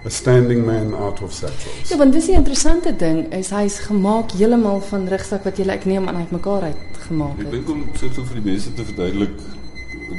a 0.05 0.09
standing 0.09 0.65
man 0.65 0.93
out 0.93 1.21
of 1.21 1.33
satchels. 1.33 1.89
Ja, 1.89 1.97
want 1.97 2.13
dis 2.15 2.29
die 2.29 2.36
interessante 2.38 2.93
ding 2.95 3.25
is 3.36 3.50
hy's 3.51 3.79
gemaak 3.88 4.31
heeltemal 4.39 4.79
van 4.88 5.07
rugsak 5.12 5.43
wat 5.47 5.59
jy 5.59 5.65
ek 5.74 5.88
neem 5.89 6.07
aan 6.07 6.21
uit 6.21 6.31
mekaar 6.31 6.69
uit 6.69 7.00
gemaak 7.07 7.41
het. 7.41 7.47
Ek 7.50 7.55
dink 7.57 7.71
om 7.74 7.81
so 8.00 8.12
so 8.15 8.24
vir 8.29 8.39
die 8.39 8.45
mense 8.51 8.71
te 8.77 8.86
verduidelik 8.88 9.36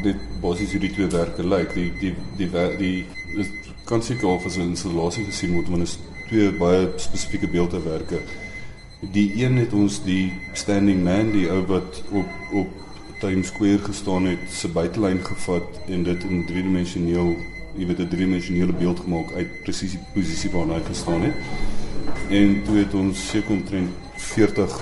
dit 0.05 0.27
basies 0.43 0.75
hoe 0.75 0.83
die 0.83 0.93
twee 0.93 1.09
werke 1.15 1.47
lyk. 1.47 1.73
Die 1.77 1.89
die 2.03 2.13
die 2.37 2.51
die, 2.51 2.67
die 2.83 3.41
is 3.45 3.53
kan 3.89 4.05
seker 4.05 4.29
al 4.29 4.43
as 4.45 4.59
'n 4.59 4.75
installasie 4.75 5.25
gesien 5.31 5.55
word 5.57 5.73
want 5.73 5.87
dit 5.87 5.89
is 5.89 5.99
twee 6.29 6.53
baie 6.53 6.93
spesifieke 6.97 7.49
beeldewerke. 7.49 8.21
Die 9.15 9.31
een 9.41 9.57
het 9.57 9.73
ons 9.73 10.03
die 10.05 10.33
standing 10.53 11.05
man, 11.05 11.33
die 11.33 11.49
ou 11.49 11.63
wat 11.67 12.03
op 12.13 12.29
op 12.53 12.88
Times 13.19 13.47
Square 13.47 13.79
gestaan 13.79 14.27
het, 14.27 14.45
se 14.51 14.69
buitelyn 14.69 15.25
gevat 15.25 15.81
en 15.89 16.03
dit 16.03 16.25
in 16.29 16.45
driedimensioneel, 16.47 17.37
jy 17.77 17.87
weet 17.87 17.99
'n 17.99 18.09
driedimensionele 18.09 18.73
beeld 18.73 19.01
gemaak 19.01 19.33
uit 19.33 19.63
presies 19.63 19.97
die 19.97 20.05
posisie 20.15 20.51
waarna 20.51 20.75
hy 20.75 20.85
gestaan 20.87 21.23
het. 21.23 21.35
En 22.31 22.63
toe 22.63 22.77
het 22.77 22.95
ons 22.95 23.29
seker 23.29 23.51
omtrent 23.51 23.91
40 24.17 24.81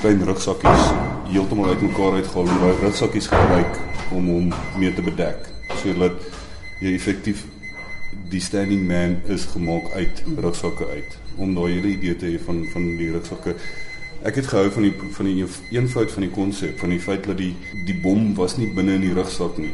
klein 0.00 0.24
rugsakkies 0.24 0.88
heeltemal 1.32 1.68
uitmekaar 1.72 2.12
uitgehaal 2.12 2.48
en 2.48 2.58
daai 2.60 2.80
rugsakkies 2.82 3.28
gebruik 3.32 3.78
om 4.12 4.26
hom 4.28 4.50
mee 4.78 4.92
te 4.94 5.02
bedek 5.02 5.48
sodat 5.80 6.20
jy 6.84 6.92
effektief 6.94 7.46
die 8.30 8.42
standing 8.44 8.84
man 8.88 9.16
is 9.32 9.46
gemaak 9.54 9.88
uit 9.94 10.22
rugsakke 10.36 10.88
uit 10.92 11.16
om 11.36 11.54
daai 11.56 11.70
hele 11.72 11.94
idee 11.94 12.16
te 12.20 12.28
hê 12.28 12.42
van 12.44 12.60
van 12.74 12.90
die 13.00 13.08
rugsakke 13.14 13.56
Ek 14.26 14.34
het 14.34 14.48
gehou 14.50 14.70
van 14.74 14.82
die 14.82 14.92
van 15.14 15.26
die 15.28 15.44
eenvoud 15.70 16.10
van 16.10 16.24
die 16.24 16.30
konsep 16.34 16.80
van 16.82 16.90
die 16.90 16.98
feit 16.98 17.28
dat 17.30 17.38
die 17.38 17.52
die 17.86 17.94
bom 18.02 18.32
was 18.34 18.56
nie 18.58 18.66
binne 18.74 18.96
in 18.98 19.04
die 19.04 19.12
rugsak 19.14 19.60
nie. 19.62 19.70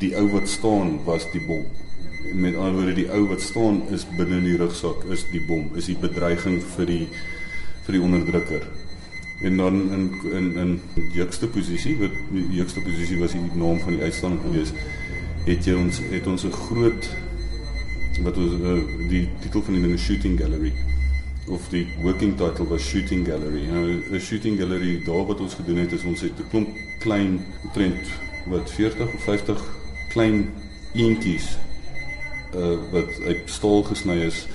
Die 0.00 0.14
ou 0.16 0.30
wat 0.32 0.48
staan 0.48 0.94
was 1.04 1.26
die 1.34 1.42
bom. 1.44 1.66
Met 2.32 2.56
ander 2.56 2.72
woorde 2.78 2.94
die 2.96 3.04
ou 3.12 3.26
wat 3.28 3.44
staan 3.44 3.82
is 3.92 4.06
binne 4.16 4.38
in 4.40 4.48
die 4.48 4.56
rugsak 4.62 5.04
is 5.12 5.26
die 5.28 5.42
bom, 5.44 5.68
is 5.76 5.90
die 5.92 5.98
bedreiging 6.00 6.56
vir 6.72 6.88
die 6.88 7.02
vir 7.84 7.98
die 7.98 8.02
onderdrukker. 8.08 8.64
En 9.44 9.60
dan 9.60 9.78
in 9.98 10.08
in 10.40 10.50
in 10.64 10.74
juxta 11.12 11.52
posisie 11.58 11.98
wat 12.00 12.16
die 12.32 12.48
juxta 12.62 12.80
posisie 12.80 13.20
was 13.20 13.36
die 13.36 13.44
naam 13.60 13.84
van 13.84 13.98
die 13.98 14.08
uitstalling 14.08 14.40
gewees. 14.48 14.72
Het 15.44 15.68
jy 15.68 15.76
ons 15.84 16.00
het 16.16 16.26
ons 16.26 16.48
'n 16.48 16.58
groot 16.64 17.12
wat 18.24 18.36
ons 18.40 18.52
uh, 18.56 18.82
die 19.08 19.26
titel 19.44 19.62
van 19.62 19.74
die 19.74 19.82
ding 19.82 19.98
shooting 20.00 20.40
gallery 20.40 20.72
of 21.48 21.68
die 21.68 21.86
working 22.02 22.36
title 22.36 22.66
was 22.66 22.82
shooting 22.82 23.26
gallery. 23.26 23.66
Nou 23.70 24.02
'n 24.10 24.20
shooting 24.20 24.58
gallery 24.58 25.02
daar 25.04 25.26
wat 25.26 25.40
ons 25.40 25.54
gedoen 25.54 25.76
het 25.76 25.92
is 25.92 26.04
ons 26.04 26.20
het 26.20 26.38
'n 26.38 26.48
klomp 26.50 26.68
klein 26.98 27.44
trend 27.72 28.06
wat 28.46 28.70
40 28.70 29.14
of 29.14 29.22
50 29.22 29.62
klein 30.08 30.50
eentjies 30.94 31.58
uh 32.54 32.78
wat 32.90 33.20
uit 33.26 33.42
staal 33.44 33.82
gesny 33.82 34.16
is 34.26 34.46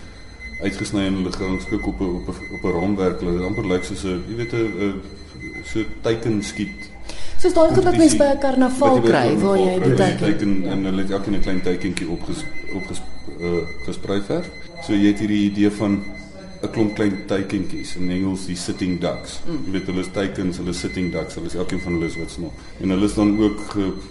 uitgesny 0.61 1.05
en 1.05 1.13
hulle 1.13 1.31
gangskik 1.31 1.87
op 1.87 1.99
'n 1.99 2.03
op 2.03 2.27
'n 2.27 2.53
op 2.55 2.63
'n 2.63 2.79
raamwerk. 2.79 3.19
Hulle 3.19 3.45
amper 3.45 3.67
lyk 3.67 3.83
soos 3.83 4.03
'n 4.03 4.23
jy 4.27 4.35
weet 4.35 4.53
'n 4.53 5.01
so 5.63 5.83
teiken 6.01 6.43
skiet. 6.43 6.89
Soos 7.37 7.53
daai 7.53 7.73
goed 7.73 7.83
wat 7.83 7.97
mense 7.97 8.17
by 8.17 8.23
'n 8.23 8.37
karnaval 8.37 9.01
kry 9.01 9.37
waar 9.37 9.57
jy 9.57 9.79
die 9.79 9.93
teiken 9.93 10.65
en 10.65 10.83
hulle 10.83 11.01
het 11.01 11.11
elkeen 11.11 11.35
'n 11.35 11.41
klein 11.41 11.61
teikentjie 11.61 12.09
opges 12.09 12.43
opges 12.73 13.01
uh, 13.39 13.61
gesprei 13.85 14.21
verf. 14.21 14.49
So 14.83 14.93
jy 14.93 15.07
het 15.07 15.19
hierdie 15.19 15.49
idee 15.51 15.71
van 15.71 16.03
'n 16.61 16.69
klomp 16.69 16.95
klein 16.95 17.25
teikentjies 17.25 17.95
in 17.97 18.09
Engels 18.13 18.45
die 18.45 18.55
sitting 18.55 18.99
ducks. 19.01 19.39
Mm. 19.47 19.65
Jy 19.65 19.71
weet 19.71 19.87
hulle 19.89 20.03
is 20.05 20.11
teikens, 20.13 20.57
hulle 20.61 20.73
sitting 20.77 21.11
ducks, 21.11 21.35
hulle 21.35 21.49
is 21.49 21.57
elkeen 21.57 21.81
van 21.81 21.93
hulle 21.97 22.05
is 22.05 22.17
wat 22.21 22.31
smol. 22.31 22.53
En 22.79 22.93
hulle 22.93 23.05
is 23.05 23.15
dan 23.17 23.33
ook 23.39 23.61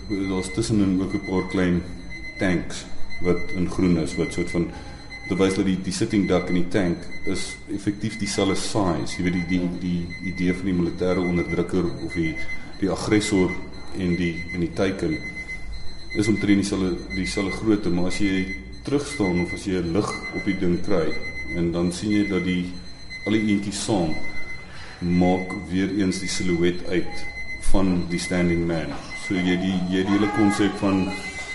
daar's 0.08 0.50
tussenin 0.54 1.00
ook 1.00 1.14
'n 1.14 1.26
paar 1.28 1.46
klein 1.48 1.82
tanks 2.38 2.84
wat 3.22 3.52
in 3.56 3.68
groen 3.70 3.98
is 3.98 4.16
wat 4.16 4.32
soort 4.32 4.50
van 4.50 4.70
terwyl 5.28 5.54
dat 5.54 5.64
die 5.64 5.78
die 5.84 5.92
sitting 5.92 6.26
duck 6.28 6.48
en 6.48 6.54
die 6.58 6.68
tank 6.68 7.04
is 7.30 7.56
effektief 7.72 8.18
dieselfde 8.18 8.56
size. 8.56 9.16
Jy 9.16 9.22
weet 9.22 9.32
die 9.32 9.46
die 9.48 9.68
die 9.80 10.32
idee 10.32 10.54
van 10.54 10.66
die 10.66 10.74
militêre 10.74 11.22
onderdrukker 11.22 11.84
of 12.04 12.14
die 12.14 12.34
die 12.80 12.90
aggressor 12.90 13.50
en 13.98 14.16
die 14.16 14.34
en 14.54 14.60
die 14.60 14.72
teiken 14.74 15.18
is 16.18 16.26
omtrent 16.26 16.64
dieselfde 16.64 16.96
dieselfde 17.14 17.52
grootte, 17.52 17.90
maar 17.90 18.10
as 18.10 18.18
jy 18.18 18.56
terug 18.82 19.06
staan 19.06 19.44
of 19.44 19.52
as 19.54 19.64
jy 19.64 19.78
'n 19.78 19.92
lig 19.92 20.10
op 20.34 20.44
die 20.44 20.58
ding 20.58 20.80
kry, 20.82 21.06
en 21.56 21.72
dan 21.72 21.92
sien 21.92 22.10
jy 22.10 22.28
dat 22.28 22.44
die 22.44 22.72
al 23.26 23.32
die 23.32 23.46
eentjies 23.52 23.84
saam 23.84 24.14
maak 25.00 25.52
weer 25.70 25.92
eens 25.96 26.20
die 26.20 26.28
silhouet 26.28 26.84
uit 26.88 27.26
van 27.70 28.04
die 28.10 28.18
standing 28.20 28.66
man. 28.66 28.92
So 29.26 29.34
jy 29.34 29.56
die 29.60 29.76
jy 29.92 30.04
die 30.04 30.16
hele 30.16 30.30
konsep 30.36 30.74
van 30.80 31.06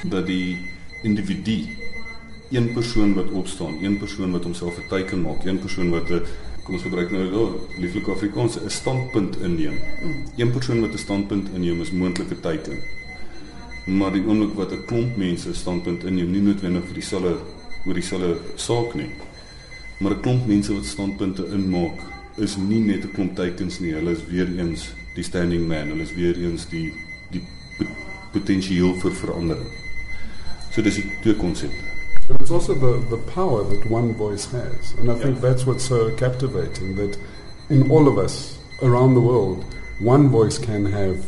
dat 0.10 0.25
die 0.28 0.58
individu 1.04 1.60
een 2.50 2.72
persoon 2.74 3.14
wat 3.14 3.32
opstaan, 3.32 3.78
een 3.82 3.98
persoon 3.98 4.32
wat 4.32 4.44
homself 4.44 4.78
'n 4.78 4.88
teken 4.90 5.22
maak, 5.22 5.46
een 5.46 5.60
persoon 5.60 5.90
wat 5.90 6.10
'n 6.10 6.22
kom 6.64 6.74
ons 6.74 6.84
gebruik 6.84 7.12
nou 7.12 7.25
oh, 7.34 7.54
lieflike 7.80 8.12
Afrikaans 8.12 8.58
'n 8.58 8.70
standpunt 8.70 9.38
inneem. 9.38 9.78
Een 10.36 10.52
persoon 10.52 10.82
wat 10.82 10.94
'n 10.94 10.98
standpunt 10.98 11.50
inneem 11.54 11.82
is 11.82 11.92
moontlik 11.92 12.32
'n 12.32 12.40
teken. 12.42 12.78
Maar 13.86 14.12
die 14.12 14.25
oomblik 14.25 14.54
wat 14.54 14.72
'n 14.72 14.86
klomp 14.86 15.18
mense 15.18 15.50
'n 15.50 15.54
standpunt 15.54 16.04
inneem, 16.04 16.32
nie 16.32 16.42
noodwendig 16.42 16.86
vir 16.86 16.94
dieselfde 16.94 17.36
oor 17.86 17.94
dieselfde 17.94 18.38
saak 18.56 18.94
nie, 18.94 19.10
Maar 20.00 20.12
'n 20.12 20.22
klomp 20.22 20.48
mense 20.48 20.74
wat 20.74 20.86
standpunte 20.86 21.48
inmaak 21.48 22.00
is 22.36 22.58
nie 22.58 22.84
net 22.84 23.04
'n 23.04 23.12
klomp 23.12 23.36
teikens 23.36 23.80
nie. 23.80 23.94
Hulle 23.94 24.12
is 24.12 24.25
weer 24.25 24.60
eens 24.60 24.94
die 25.16 25.24
standing 25.24 25.68
man. 25.68 25.88
Hulle 25.88 26.04
is 26.04 26.14
weer 26.14 26.38
eens 26.38 26.70
die 26.70 26.94
die 27.32 27.44
potensieel 28.32 28.96
vir 28.96 29.12
verandering. 29.12 29.72
So 30.72 30.82
dis 30.82 30.96
die 30.96 31.12
twee 31.22 31.36
konsepte. 31.36 31.94
And 32.30 32.42
it's 32.42 32.52
also 32.52 32.74
the, 32.74 33.06
the 33.10 33.22
power 33.34 33.64
that 33.64 33.90
one 33.90 34.14
voice 34.14 34.46
has. 34.52 34.96
And 35.00 35.10
I 35.10 35.14
yeah. 35.14 35.24
think 35.24 35.42
that's 35.42 35.66
what's 35.66 35.86
so 35.86 36.12
captivating 36.16 36.96
that 36.96 37.18
in 37.70 37.90
all 37.92 38.08
of 38.08 38.18
us 38.18 38.58
around 38.82 39.14
the 39.14 39.22
world, 39.22 39.64
one 40.00 40.30
voice 40.30 40.58
can 40.58 40.86
have 40.86 41.24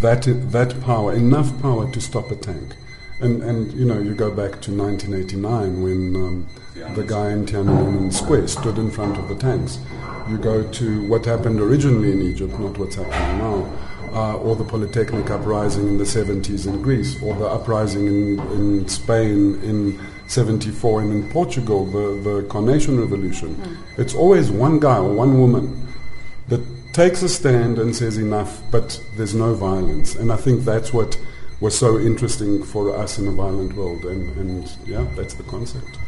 that, 0.00 0.22
that 0.50 0.80
power, 0.80 1.12
enough 1.12 1.60
power 1.60 1.90
to 1.92 2.00
stop 2.00 2.30
a 2.30 2.36
tank. 2.36 2.74
And, 3.20 3.42
and 3.42 3.72
you 3.72 3.84
know, 3.84 3.98
you 3.98 4.14
go 4.14 4.30
back 4.30 4.60
to 4.62 4.72
1989 4.72 5.82
when 5.82 6.16
um, 6.16 6.46
the 6.94 7.04
guy 7.04 7.30
in 7.30 7.44
Tiananmen 7.44 8.12
Square 8.12 8.48
stood 8.48 8.78
in 8.78 8.90
front 8.90 9.18
of 9.18 9.28
the 9.28 9.34
tanks. 9.34 9.78
You 10.28 10.38
go 10.38 10.62
to 10.62 11.06
what 11.06 11.24
happened 11.26 11.60
originally 11.60 12.12
in 12.12 12.22
Egypt, 12.22 12.58
not 12.58 12.78
what's 12.78 12.94
happening 12.94 13.38
now, 13.38 13.72
uh, 14.12 14.36
or 14.36 14.56
the 14.56 14.64
Polytechnic 14.64 15.30
uprising 15.30 15.88
in 15.88 15.98
the 15.98 16.04
70s 16.04 16.66
in 16.66 16.80
Greece, 16.80 17.22
or 17.22 17.34
the 17.34 17.46
uprising 17.46 18.06
in, 18.06 18.40
in 18.52 18.88
Spain 18.88 19.60
in 19.62 20.00
74 20.26 21.02
and 21.02 21.12
in 21.12 21.30
Portugal, 21.30 21.84
the, 21.86 22.20
the 22.22 22.46
Carnation 22.48 22.98
Revolution. 23.00 23.54
Mm. 23.56 23.98
It's 23.98 24.14
always 24.14 24.50
one 24.50 24.78
guy 24.78 24.96
or 24.96 25.12
one 25.12 25.40
woman 25.40 25.88
that 26.48 26.60
takes 26.92 27.22
a 27.22 27.28
stand 27.28 27.78
and 27.78 27.94
says 27.94 28.16
enough, 28.16 28.62
but 28.70 29.02
there's 29.16 29.34
no 29.34 29.54
violence. 29.54 30.14
And 30.14 30.32
I 30.32 30.36
think 30.36 30.64
that's 30.64 30.92
what 30.92 31.18
was 31.60 31.78
so 31.78 31.98
interesting 31.98 32.62
for 32.62 32.96
us 32.96 33.18
in 33.18 33.28
a 33.28 33.30
violent 33.30 33.74
world. 33.74 34.04
And, 34.04 34.36
and 34.36 34.76
yeah, 34.86 35.06
that's 35.14 35.34
the 35.34 35.42
concept. 35.44 35.98